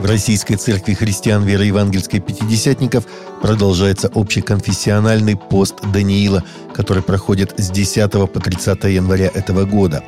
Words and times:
В 0.00 0.06
Российской 0.06 0.54
Церкви 0.54 0.94
Христиан 0.94 1.44
Веры 1.44 1.66
Евангельской 1.66 2.20
Пятидесятников 2.20 3.04
продолжается 3.42 4.10
общеконфессиональный 4.14 5.36
пост 5.36 5.74
Даниила, 5.92 6.42
который 6.72 7.02
проходит 7.02 7.52
с 7.58 7.68
10 7.68 8.10
по 8.10 8.40
30 8.40 8.84
января 8.84 9.26
этого 9.26 9.66
года. 9.66 10.02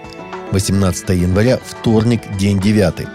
18 0.52 1.10
января– 1.10 1.60
вторник, 1.62 2.22
день 2.38 2.58
9. 2.58 3.06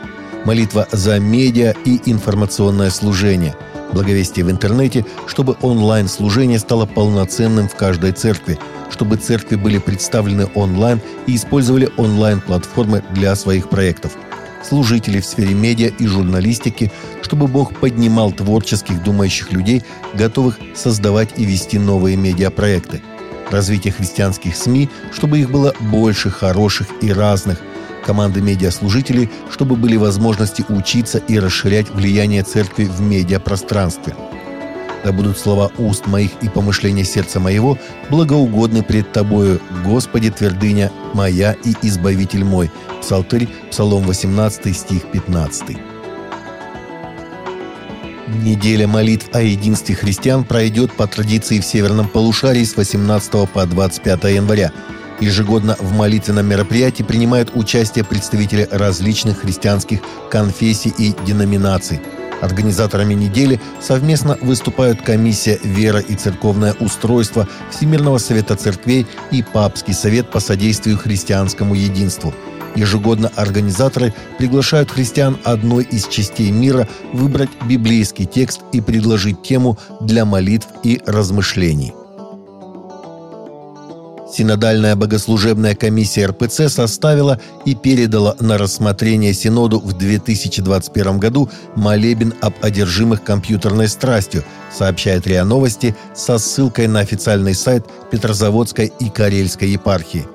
Молитва 0.46 0.88
за 0.92 1.20
медиа 1.20 1.74
и 1.84 2.00
информационное 2.06 2.92
служение. 2.92 3.56
Благовестие 3.92 4.46
в 4.46 4.52
интернете, 4.52 5.04
чтобы 5.26 5.58
онлайн-служение 5.64 6.60
стало 6.60 6.86
полноценным 6.86 7.68
в 7.68 7.76
каждой 7.76 8.12
церкви, 8.12 8.60
чтобы 8.92 9.18
церкви 9.18 9.56
были 9.56 9.80
представлены 9.80 10.48
онлайн 10.54 11.02
и 11.26 11.38
использовали 11.38 11.90
онлайн-платформы 11.98 13.04
для 13.16 13.36
своих 13.36 13.68
проектов– 13.68 14.12
служителей 14.68 15.22
в 15.22 15.26
сфере 15.26 15.54
медиа 15.54 15.88
и 15.88 16.06
журналистики, 16.06 16.92
чтобы 17.22 17.48
Бог 17.48 17.74
поднимал 17.80 18.32
творческих 18.32 19.04
думающих 19.04 19.52
людей, 19.52 19.84
готовых 20.14 20.60
создавать 20.76 21.30
и 21.38 21.46
вести 21.46 21.80
новые 21.80 22.18
медиапроекты. 22.18 23.02
Развитие 23.50 23.94
христианских 23.94 24.56
СМИ, 24.56 24.90
чтобы 25.14 25.40
их 25.40 25.50
было 25.50 25.74
больше, 25.80 26.30
хороших 26.30 26.88
и 27.02 27.12
разных. 27.12 27.62
Команды 28.06 28.42
медиаслужителей, 28.42 29.30
чтобы 29.52 29.76
были 29.76 29.96
возможности 29.96 30.66
учиться 30.70 31.18
и 31.18 31.40
расширять 31.40 31.90
влияние 31.90 32.44
церкви 32.44 32.86
в 32.86 33.02
медиапространстве– 33.02 34.16
да 35.04 35.12
будут 35.12 35.38
слова 35.38 35.72
уст 35.78 36.08
моих 36.08 36.32
и 36.42 36.50
помышления 36.50 37.04
сердца 37.04 37.40
моего 37.40 37.78
благоугодны 38.10 38.84
пред 38.84 39.12
Тобою, 39.12 39.62
Господи, 39.86 40.30
твердыня 40.30 40.92
моя 41.14 41.56
и 41.64 41.74
избавитель 41.82 42.44
мой». 42.44 42.72
Псалтырь, 43.02 43.48
Псалом 43.72 44.04
18, 44.04 44.76
стих 44.76 45.04
15. 45.12 45.78
Неделя 48.44 48.88
молитв 48.88 49.30
о 49.34 49.42
единстве 49.42 49.96
христиан 49.96 50.44
пройдет 50.44 50.92
по 50.92 51.08
традиции 51.08 51.60
в 51.60 51.66
Северном 51.66 52.10
полушарии 52.10 52.66
с 52.66 52.76
18 52.76 53.50
по 53.50 53.66
25 53.66 54.24
января. 54.26 54.74
Ежегодно 55.22 55.78
в 55.80 55.94
молитвенном 55.94 56.46
мероприятии 56.46 57.04
принимают 57.04 57.52
участие 57.56 58.04
представители 58.04 58.68
различных 58.70 59.40
христианских 59.40 60.02
конфессий 60.30 60.94
и 60.98 61.16
деноминаций– 61.26 62.02
Организаторами 62.42 63.14
недели 63.14 63.60
совместно 63.82 64.38
выступают 64.42 65.02
Комиссия 65.02 65.60
«Вера 65.64 66.00
и 66.00 66.16
церковное 66.16 66.74
устройство» 66.80 67.48
Всемирного 67.72 68.20
совета 68.20 68.56
церквей 68.56 69.08
и 69.32 69.44
Папский 69.44 69.94
совет 69.94 70.32
по 70.32 70.40
содействию 70.40 70.98
христианскому 70.98 71.74
единству. 71.74 72.34
Ежегодно 72.76 73.32
организаторы 73.36 74.14
приглашают 74.38 74.92
христиан 74.92 75.38
одной 75.44 75.84
из 75.84 76.08
частей 76.08 76.52
мира 76.52 76.88
выбрать 77.12 77.50
библейский 77.68 78.26
текст 78.26 78.62
и 78.72 78.82
предложить 78.82 79.42
тему 79.42 79.80
для 80.00 80.26
молитв 80.26 80.68
и 80.84 81.02
размышлений. 81.08 81.94
Синодальная 84.38 84.96
богослужебная 84.96 85.74
комиссия 85.74 86.28
РПЦ 86.28 86.70
составила 86.70 87.42
и 87.66 87.74
передала 87.74 88.36
на 88.40 88.60
рассмотрение 88.60 89.34
Синоду 89.34 89.80
в 89.80 89.94
2021 89.94 91.18
году 91.18 91.50
молебен 91.76 92.36
об 92.42 92.54
одержимых 92.62 93.24
компьютерной 93.24 93.88
страстью, 93.88 94.44
сообщает 94.72 95.26
РИА 95.26 95.44
Новости 95.44 95.96
со 96.14 96.38
ссылкой 96.38 96.86
на 96.86 97.00
официальный 97.00 97.56
сайт 97.56 97.88
Петрозаводской 98.12 98.94
и 99.00 99.10
Карельской 99.10 99.70
епархии. 99.70 100.28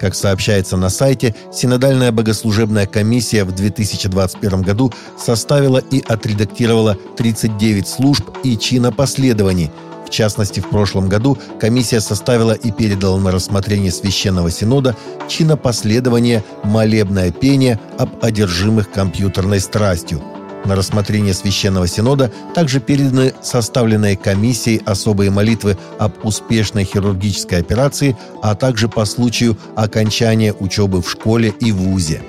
Как 0.00 0.16
сообщается 0.16 0.76
на 0.76 0.88
сайте, 0.88 1.36
Синодальная 1.52 2.10
богослужебная 2.10 2.86
комиссия 2.86 3.44
в 3.44 3.54
2021 3.54 4.62
году 4.62 4.92
составила 5.16 5.78
и 5.78 6.02
отредактировала 6.04 6.98
39 7.16 7.86
служб 7.86 8.28
и 8.42 8.58
чинопоследований– 8.58 9.70
в 10.06 10.10
частности, 10.10 10.60
в 10.60 10.68
прошлом 10.68 11.08
году 11.08 11.38
комиссия 11.60 12.00
составила 12.00 12.52
и 12.52 12.70
передала 12.70 13.18
на 13.18 13.30
рассмотрение 13.30 13.90
Священного 13.90 14.50
Синода 14.50 14.96
чинопоследование 15.28 16.44
«Молебное 16.62 17.30
пение 17.30 17.80
об 17.98 18.10
одержимых 18.22 18.90
компьютерной 18.90 19.60
страстью». 19.60 20.22
На 20.64 20.76
рассмотрение 20.76 21.34
Священного 21.34 21.86
Синода 21.86 22.32
также 22.54 22.80
переданы 22.80 23.34
составленные 23.42 24.16
комиссией 24.16 24.82
особые 24.86 25.30
молитвы 25.30 25.76
об 25.98 26.12
успешной 26.24 26.84
хирургической 26.84 27.58
операции, 27.58 28.16
а 28.42 28.54
также 28.54 28.88
по 28.88 29.04
случаю 29.04 29.58
окончания 29.76 30.54
учебы 30.58 31.02
в 31.02 31.10
школе 31.10 31.52
и 31.60 31.70
вузе. 31.70 32.22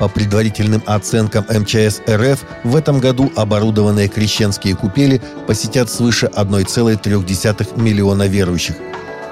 По 0.00 0.08
предварительным 0.08 0.82
оценкам 0.86 1.44
МЧС 1.50 2.00
РФ, 2.08 2.40
в 2.64 2.74
этом 2.74 3.00
году 3.00 3.30
оборудованные 3.36 4.08
крещенские 4.08 4.74
купели 4.74 5.20
посетят 5.46 5.90
свыше 5.90 6.30
1,3 6.34 7.78
миллиона 7.80 8.26
верующих. 8.26 8.76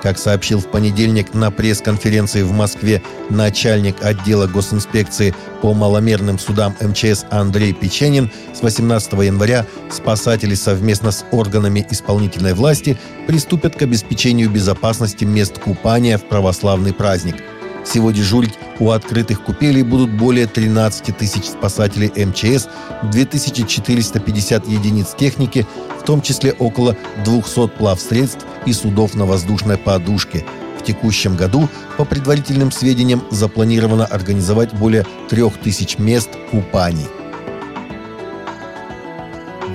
Как 0.03 0.19
сообщил 0.19 0.61
в 0.61 0.71
понедельник 0.71 1.33
на 1.33 1.51
пресс-конференции 1.51 2.43
в 2.43 2.53
Москве 2.53 3.03
начальник 3.31 4.05
отдела 4.05 4.47
госинспекции 4.47 5.35
по 5.63 5.73
маломерным 5.73 6.39
судам 6.39 6.77
МЧС 6.83 7.25
Андрей 7.31 7.73
Печенин, 7.73 8.31
с 8.55 8.63
18 8.63 9.15
января 9.15 9.65
спасатели 9.91 10.55
совместно 10.55 11.13
с 11.13 11.25
органами 11.33 11.85
исполнительной 11.91 12.53
власти 12.53 12.99
приступят 13.27 13.75
к 13.75 13.83
обеспечению 13.83 14.51
безопасности 14.51 15.25
мест 15.25 15.59
купания 15.59 16.19
в 16.19 16.29
православный 16.29 16.93
праздник– 16.93 17.37
всего 17.89 18.11
дежурить 18.11 18.55
у 18.79 18.91
открытых 18.91 19.43
купелей 19.43 19.83
будут 19.83 20.11
более 20.11 20.47
13 20.47 21.17
тысяч 21.17 21.45
спасателей 21.45 22.13
МЧС, 22.25 22.69
2450 23.11 24.67
единиц 24.69 25.15
техники, 25.19 25.67
в 25.99 26.05
том 26.05 26.21
числе 26.21 26.53
около 26.53 26.97
200 27.25 27.69
плавсредств 27.69 28.45
и 28.67 28.73
судов 28.73 29.15
на 29.15 29.25
воздушной 29.25 29.79
подушке. 29.79 30.45
В 30.79 30.85
текущем 30.85 31.37
году, 31.37 31.69
по 31.97 32.05
предварительным 32.05 32.71
сведениям, 32.71 33.23
запланировано 33.31 34.07
организовать 34.07 34.73
более 34.75 35.05
3000 35.29 35.99
мест 35.99 36.31
купаний. 36.51 37.07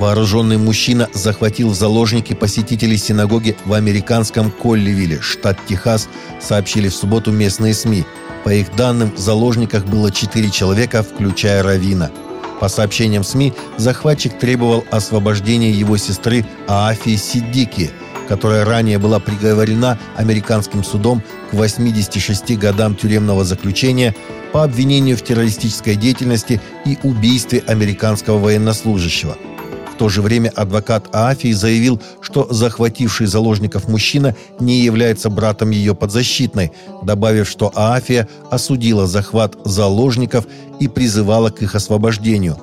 Вооруженный 0.04 0.58
мужчина 0.58 1.08
захватил 1.14 1.70
в 1.70 1.76
заложники 1.76 2.34
посетителей 2.34 2.98
синагоги 2.98 3.56
в 3.64 3.72
американском 3.72 4.52
Колливилле, 4.52 5.22
штат 5.22 5.58
Техас, 5.66 6.10
сообщили 6.42 6.90
в 6.90 6.94
субботу 6.94 7.32
местные 7.32 7.74
СМИ. 7.74 8.04
По 8.44 8.50
их 8.50 8.76
данным, 8.76 9.14
в 9.16 9.18
заложниках 9.18 9.86
было 9.86 10.12
четыре 10.12 10.50
человека, 10.50 11.04
включая 11.04 11.64
Равина. 11.64 12.12
По 12.60 12.68
сообщениям 12.68 13.24
СМИ, 13.24 13.54
захватчик 13.78 14.38
требовал 14.38 14.84
освобождения 14.92 15.72
его 15.72 15.96
сестры 15.96 16.46
Аафии 16.68 17.16
Сиддики, 17.16 17.90
которая 18.28 18.66
ранее 18.66 19.00
была 19.00 19.22
приговорена 19.22 19.98
американским 20.18 20.84
судом 20.84 21.24
к 21.50 21.54
86 21.54 22.58
годам 22.58 22.98
тюремного 22.98 23.46
заключения 23.46 24.14
по 24.52 24.66
обвинению 24.66 25.16
в 25.16 25.22
террористической 25.22 25.96
деятельности 25.96 26.60
и 26.84 26.98
убийстве 27.04 27.64
американского 27.66 28.40
военнослужащего– 28.40 29.38
в 29.94 29.96
то 29.96 30.10
же 30.10 30.24
время 30.24 30.52
адвокат 30.56 31.16
Аафии 31.16 31.52
заявил, 31.52 32.02
что 32.20 32.48
захвативший 32.50 33.28
заложников 33.28 33.88
мужчина 33.88 34.36
не 34.60 34.80
является 34.80 35.30
братом 35.30 35.70
ее 35.70 35.94
подзащитной, 35.94 36.72
добавив, 37.04 37.48
что 37.48 37.72
Аафия 37.76 38.28
осудила 38.50 39.06
захват 39.06 39.56
заложников 39.66 40.46
и 40.80 40.88
призывала 40.88 41.52
к 41.52 41.62
их 41.62 41.76
освобождению. 41.76 42.56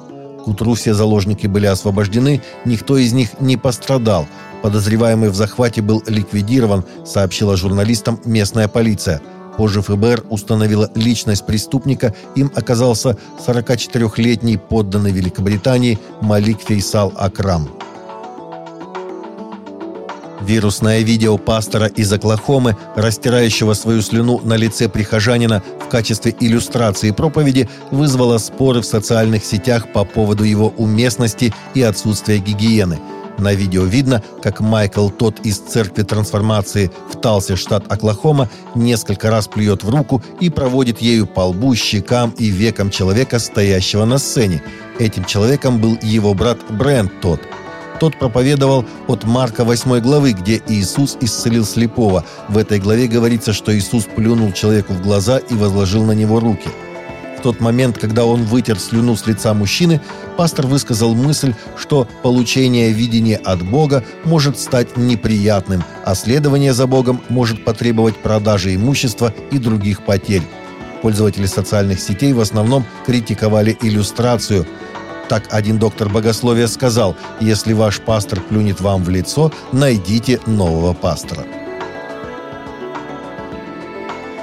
К 0.45 0.49
утру 0.49 0.75
все 0.75 0.93
заложники 0.93 1.47
были 1.47 1.67
освобождены, 1.67 2.43
никто 2.65 2.99
из 2.99 3.13
них 3.13 3.41
не 3.41 3.57
пострадал. 3.57 4.27
Подозреваемый 4.63 5.31
в 5.31 5.37
захвате 5.37 5.83
был 5.83 6.03
ликвидирован, 6.09 6.85
сообщила 7.07 7.57
журналистам 7.57 8.21
местная 8.25 8.67
полиция– 8.67 9.23
Позже 9.61 9.83
ФБР 9.83 10.25
установила 10.31 10.91
личность 10.95 11.45
преступника. 11.45 12.15
Им 12.35 12.51
оказался 12.55 13.19
44-летний 13.47 14.57
подданный 14.57 15.13
Великобритании 15.13 15.99
Малик 16.23 16.63
Фейсал 16.63 17.13
Акрам. 17.15 17.69
Вирусное 20.41 21.01
видео 21.01 21.37
пастора 21.37 21.89
из 21.89 22.11
Оклахомы, 22.11 22.75
растирающего 22.97 23.75
свою 23.75 24.01
слюну 24.01 24.41
на 24.43 24.57
лице 24.57 24.89
прихожанина 24.89 25.63
в 25.79 25.91
качестве 25.91 26.35
иллюстрации 26.41 27.11
проповеди, 27.11 27.69
вызвало 27.91 28.39
споры 28.39 28.81
в 28.81 28.87
социальных 28.87 29.45
сетях 29.45 29.93
по 29.93 30.07
поводу 30.07 30.45
его 30.45 30.73
уместности 30.79 31.53
и 31.75 31.83
отсутствия 31.83 32.39
гигиены– 32.39 32.99
на 33.41 33.55
видео 33.55 33.85
видно, 33.85 34.23
как 34.43 34.61
Майкл 34.61 35.09
тот 35.09 35.41
из 35.41 35.59
церкви 35.59 36.03
трансформации 36.03 36.91
в 37.11 37.17
Талсе, 37.17 37.57
штат 37.57 37.91
Оклахома, 37.91 38.49
несколько 38.75 39.31
раз 39.31 39.49
плюет 39.49 39.83
в 39.83 39.91
руку 39.91 40.23
и 40.41 40.51
проводит 40.51 41.01
ею 41.01 41.27
по 41.27 41.41
лбу, 41.41 41.75
щекам 41.75 42.31
и 42.39 42.47
векам 42.47 42.91
человека, 42.91 43.39
стоящего 43.39 44.05
на 44.05 44.19
сцене. 44.19 44.63
Этим 44.99 45.25
человеком 45.25 45.81
был 45.81 45.99
его 46.03 46.35
брат 46.35 46.59
Брент 46.69 47.21
тот. 47.21 47.41
Тот 47.99 48.19
проповедовал 48.19 48.87
от 49.09 49.25
Марка 49.25 49.65
8 49.65 50.01
главы, 50.01 50.33
где 50.33 50.63
Иисус 50.69 51.19
исцелил 51.21 51.65
слепого. 51.67 52.25
В 52.49 52.57
этой 52.57 52.79
главе 52.79 53.09
говорится, 53.09 53.53
что 53.53 53.77
Иисус 53.77 54.05
плюнул 54.05 54.53
человеку 54.53 54.95
в 54.95 55.03
глаза 55.03 55.39
и 55.39 55.55
возложил 55.55 56.05
на 56.05 56.13
него 56.13 56.41
руки– 56.41 56.69
В 57.41 57.43
тот 57.43 57.59
момент, 57.59 57.97
когда 57.97 58.27
он 58.27 58.43
вытер 58.43 58.79
слюну 58.79 59.17
с 59.17 59.27
лица 59.27 59.55
мужчины, 59.55 60.03
пастор 60.37 60.67
высказал 60.67 61.15
мысль, 61.15 61.55
что 61.75 62.07
получение 62.23 62.93
видения 62.93 63.39
от 63.39 63.63
Бога 63.63 64.05
может 64.25 64.59
стать 64.59 64.99
неприятным, 64.99 65.83
а 66.05 66.15
следование 66.15 66.75
за 66.75 66.87
Богом 66.87 67.23
может 67.31 67.65
потребовать 67.65 68.19
продажи 68.19 68.75
имущества 68.75 69.33
и 69.51 69.57
других 69.57 70.05
потерь. 70.05 70.43
Пользователи 71.01 71.47
социальных 71.47 71.99
сетей 72.01 72.35
в 72.35 72.41
основном 72.41 72.85
критиковали 73.07 73.75
иллюстрацию. 73.81 74.67
Так 75.31 75.45
один 75.49 75.79
доктор 75.79 76.11
богословия 76.11 76.67
сказал, 76.67 77.17
если 77.41 77.73
ваш 77.73 78.01
пастор 78.01 78.43
плюнет 78.43 78.83
вам 78.83 79.03
в 79.03 79.09
лицо, 79.09 79.51
найдите 79.73 80.41
нового 80.45 80.93
пастора. 80.93 81.47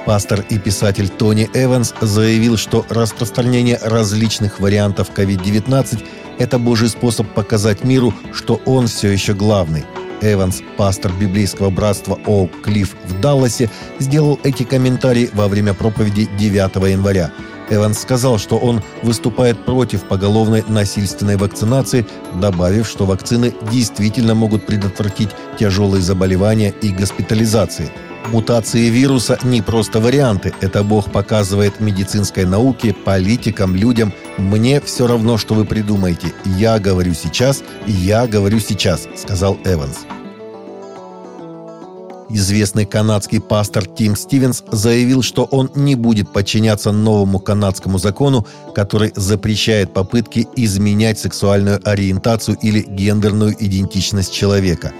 Пастор 0.08 0.42
и 0.48 0.58
писатель 0.58 1.10
Тони 1.10 1.50
Эванс 1.52 1.92
заявил, 2.00 2.56
что 2.56 2.86
распространение 2.88 3.78
различных 3.82 4.58
вариантов 4.58 5.10
COVID-19– 5.14 6.02
это 6.38 6.58
Божий 6.58 6.88
способ 6.88 7.26
показать 7.34 7.84
миру, 7.84 8.14
что 8.32 8.58
он 8.64 8.86
все 8.86 9.10
еще 9.10 9.34
главный. 9.34 9.84
Эванс, 10.22 10.62
пастор 10.78 11.12
библейского 11.12 11.68
братства 11.68 12.18
Оук 12.24 12.62
Клифф 12.62 12.94
в 13.04 13.20
Далласе, 13.20 13.68
сделал 13.98 14.40
эти 14.44 14.62
комментарии 14.62 15.28
во 15.34 15.46
время 15.46 15.74
проповеди 15.74 16.26
9 16.38 16.90
января. 16.90 17.30
Эванс 17.68 17.98
сказал, 17.98 18.38
что 18.38 18.56
он 18.56 18.82
выступает 19.02 19.62
против 19.66 20.04
поголовной 20.04 20.64
насильственной 20.68 21.36
вакцинации, 21.36 22.06
добавив, 22.40 22.88
что 22.88 23.04
вакцины 23.04 23.52
действительно 23.70 24.34
могут 24.34 24.64
предотвратить 24.64 25.28
тяжелые 25.58 26.00
заболевания 26.00 26.72
и 26.80 26.88
госпитализации– 26.88 27.90
Мутации 28.32 28.90
вируса 28.90 29.38
не 29.42 29.62
просто 29.62 30.00
варианты. 30.00 30.52
Это 30.60 30.82
Бог 30.82 31.10
показывает 31.10 31.80
медицинской 31.80 32.44
науке, 32.44 32.92
политикам, 32.92 33.74
людям. 33.74 34.12
Мне 34.36 34.82
все 34.82 35.06
равно, 35.06 35.38
что 35.38 35.54
вы 35.54 35.64
придумаете. 35.64 36.34
Я 36.44 36.78
говорю 36.78 37.14
сейчас, 37.14 37.62
я 37.86 38.26
говорю 38.26 38.60
сейчас, 38.60 39.08
сказал 39.16 39.56
Эванс. 39.64 40.00
Известный 42.28 42.84
канадский 42.84 43.40
пастор 43.40 43.86
Тим 43.86 44.14
Стивенс 44.14 44.62
заявил, 44.70 45.22
что 45.22 45.44
он 45.44 45.70
не 45.74 45.94
будет 45.94 46.30
подчиняться 46.30 46.92
новому 46.92 47.38
канадскому 47.38 47.96
закону, 47.96 48.46
который 48.74 49.10
запрещает 49.16 49.94
попытки 49.94 50.46
изменять 50.54 51.18
сексуальную 51.18 51.80
ориентацию 51.82 52.58
или 52.60 52.82
гендерную 52.82 53.56
идентичность 53.58 54.34
человека. 54.34 54.92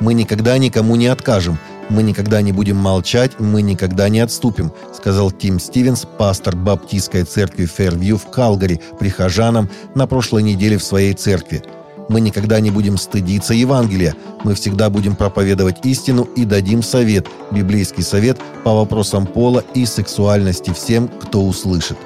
«Мы 0.00 0.14
никогда 0.14 0.56
никому 0.56 0.96
не 0.96 1.08
откажем», 1.08 1.58
«Мы 1.88 2.02
никогда 2.02 2.40
не 2.42 2.52
будем 2.52 2.76
молчать, 2.76 3.32
мы 3.38 3.62
никогда 3.62 4.08
не 4.08 4.20
отступим», 4.20 4.72
сказал 4.94 5.30
Тим 5.30 5.58
Стивенс, 5.58 6.06
пастор 6.18 6.56
Баптистской 6.56 7.24
церкви 7.24 7.66
Фэрвью 7.66 8.16
в 8.16 8.30
Калгари, 8.30 8.80
прихожанам 8.98 9.68
на 9.94 10.06
прошлой 10.06 10.42
неделе 10.42 10.78
в 10.78 10.84
своей 10.84 11.12
церкви. 11.14 11.62
«Мы 12.08 12.20
никогда 12.20 12.60
не 12.60 12.70
будем 12.70 12.96
стыдиться 12.96 13.54
Евангелия, 13.54 14.14
мы 14.44 14.54
всегда 14.54 14.90
будем 14.90 15.16
проповедовать 15.16 15.84
истину 15.84 16.24
и 16.36 16.44
дадим 16.44 16.82
совет, 16.82 17.26
библейский 17.50 18.02
совет 18.02 18.38
по 18.64 18.74
вопросам 18.74 19.26
пола 19.26 19.64
и 19.74 19.86
сексуальности 19.86 20.72
всем, 20.72 21.08
кто 21.08 21.44
услышит». 21.44 21.96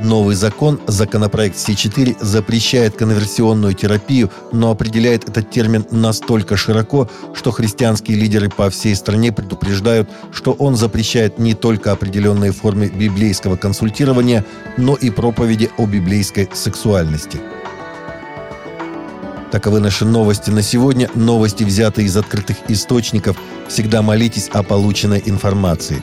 Новый 0.00 0.36
закон, 0.36 0.78
законопроект 0.86 1.56
С4, 1.56 2.18
запрещает 2.20 2.96
конверсионную 2.96 3.72
терапию, 3.72 4.30
но 4.52 4.70
определяет 4.70 5.28
этот 5.28 5.50
термин 5.50 5.86
настолько 5.90 6.56
широко, 6.56 7.08
что 7.34 7.50
христианские 7.50 8.18
лидеры 8.18 8.50
по 8.50 8.68
всей 8.68 8.94
стране 8.94 9.32
предупреждают, 9.32 10.10
что 10.32 10.52
он 10.52 10.76
запрещает 10.76 11.38
не 11.38 11.54
только 11.54 11.92
определенные 11.92 12.52
формы 12.52 12.88
библейского 12.88 13.56
консультирования, 13.56 14.44
но 14.76 14.94
и 14.94 15.10
проповеди 15.10 15.70
о 15.78 15.86
библейской 15.86 16.48
сексуальности. 16.52 17.40
Таковы 19.50 19.80
наши 19.80 20.04
новости 20.04 20.50
на 20.50 20.60
сегодня. 20.60 21.08
Новости, 21.14 21.64
взятые 21.64 22.06
из 22.06 22.16
открытых 22.16 22.58
источников. 22.68 23.38
Всегда 23.68 24.02
молитесь 24.02 24.48
о 24.52 24.62
полученной 24.62 25.22
информации. 25.24 26.02